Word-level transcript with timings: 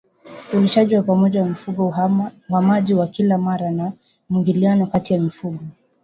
ulishaji 0.53 0.95
wa 0.95 1.03
pamoja 1.03 1.41
wa 1.41 1.47
mifugo 1.49 1.87
uhamaji 2.47 2.93
wa 2.93 3.07
kila 3.07 3.37
mara 3.37 3.71
na 3.71 3.93
mwingiliano 4.29 4.87
kati 4.87 5.13
ya 5.13 5.19
mifugo 5.21 5.59